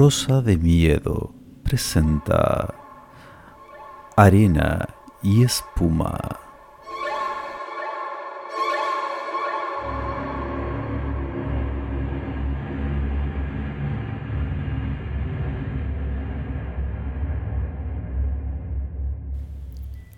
[0.00, 2.74] Milagrosa de Miedo presenta
[4.16, 4.88] Arena
[5.22, 6.18] y Espuma.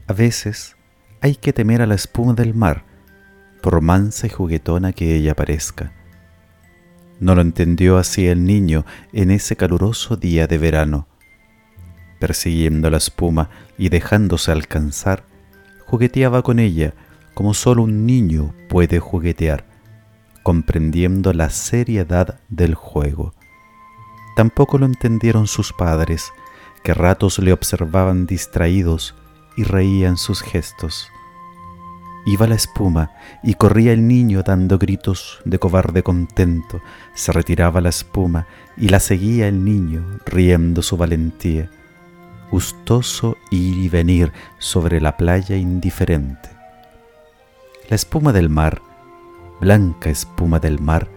[0.07, 0.77] A veces
[1.21, 2.85] hay que temer a la espuma del mar,
[3.61, 6.02] por mansa y juguetona que ella parezca.
[7.23, 11.07] No lo entendió así el niño en ese caluroso día de verano.
[12.19, 13.49] Persiguiendo la espuma
[13.79, 15.23] y dejándose alcanzar,
[15.87, 16.95] jugueteaba con ella
[17.35, 19.67] como solo un niño puede juguetear,
[20.43, 23.35] comprendiendo la seriedad del juego.
[24.35, 26.33] Tampoco lo entendieron sus padres,
[26.83, 29.15] que ratos le observaban distraídos
[29.57, 31.07] y reían sus gestos.
[32.25, 33.11] Iba la espuma
[33.43, 36.81] y corría el niño dando gritos de cobarde contento.
[37.15, 41.69] Se retiraba la espuma y la seguía el niño riendo su valentía.
[42.51, 46.49] Gustoso ir y venir sobre la playa indiferente.
[47.89, 48.81] La espuma del mar,
[49.61, 51.09] blanca espuma del mar,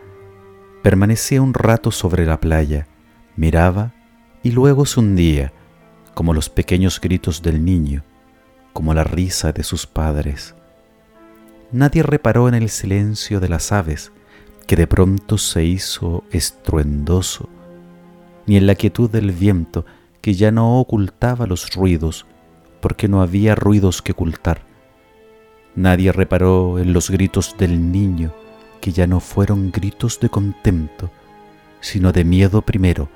[0.81, 2.87] permanecía un rato sobre la playa,
[3.35, 3.93] miraba
[4.41, 5.53] y luego se hundía,
[6.15, 8.03] como los pequeños gritos del niño,
[8.73, 10.54] como la risa de sus padres
[11.71, 14.11] nadie reparó en el silencio de las aves,
[14.67, 17.49] que de pronto se hizo estruendoso,
[18.45, 19.85] ni en la quietud del viento,
[20.21, 22.25] que ya no ocultaba los ruidos,
[22.81, 24.61] porque no había ruidos que ocultar.
[25.75, 28.33] Nadie reparó en los gritos del niño,
[28.81, 31.11] que ya no fueron gritos de contento,
[31.81, 33.09] sino de miedo primero,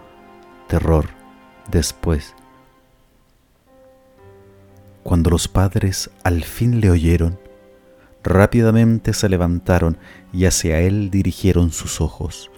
[0.67, 1.09] terror
[1.69, 2.35] después.
[5.03, 7.39] Cuando los padres al fin le oyeron,
[8.23, 9.97] rápidamente se levantaron
[10.33, 12.51] y hacia él dirigieron sus ojos.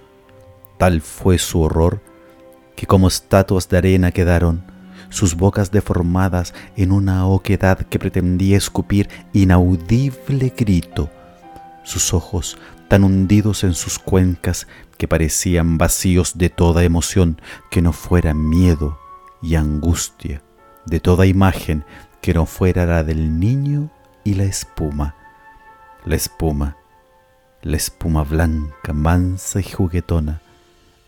[0.77, 2.01] Tal fue su horror
[2.75, 4.63] que como estatuas de arena quedaron,
[5.09, 11.09] sus bocas deformadas en una oquedad que pretendía escupir inaudible grito,
[11.83, 12.57] sus ojos
[12.87, 18.99] tan hundidos en sus cuencas que parecían vacíos de toda emoción que no fuera miedo
[19.41, 20.41] y angustia,
[20.85, 21.85] de toda imagen
[22.21, 23.89] que no fuera la del niño
[24.23, 25.15] y la espuma
[26.05, 26.77] la espuma,
[27.61, 30.41] la espuma blanca, mansa y juguetona,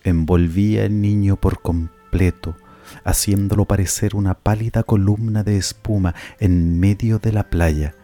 [0.04, 2.56] envolvía al niño por completo,
[3.04, 7.96] haciéndolo parecer una pálida columna de espuma en medio de la playa.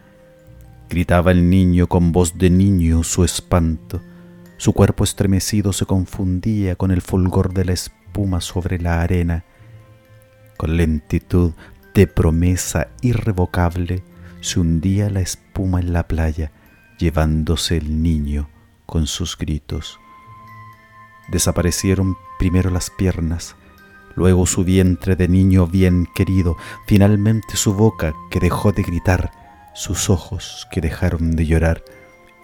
[0.88, 4.00] Gritaba el niño con voz de niño su espanto.
[4.56, 9.44] Su cuerpo estremecido se confundía con el fulgor de la espuma sobre la arena.
[10.56, 11.52] Con lentitud
[11.94, 14.02] de promesa irrevocable
[14.40, 16.50] se hundía la espuma en la playa
[17.00, 18.48] llevándose el niño
[18.86, 19.98] con sus gritos.
[21.28, 23.56] Desaparecieron primero las piernas,
[24.14, 26.56] luego su vientre de niño bien querido,
[26.86, 29.32] finalmente su boca que dejó de gritar,
[29.74, 31.82] sus ojos que dejaron de llorar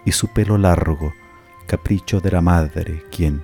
[0.05, 1.13] y su pelo largo,
[1.67, 3.43] capricho de la madre, quien,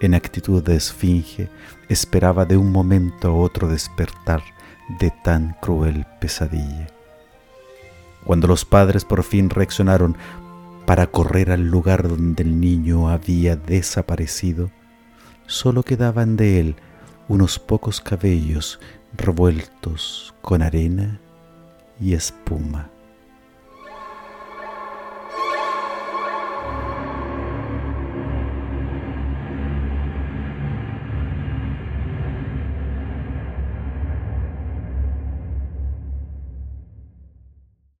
[0.00, 1.50] en actitud de esfinge,
[1.88, 4.42] esperaba de un momento a otro despertar
[5.00, 6.88] de tan cruel pesadilla.
[8.24, 10.16] Cuando los padres por fin reaccionaron,
[10.86, 14.70] para correr al lugar donde el niño había desaparecido,
[15.46, 16.76] solo quedaban de él
[17.28, 18.80] unos pocos cabellos
[19.16, 21.20] revueltos con arena
[22.00, 22.90] y espuma.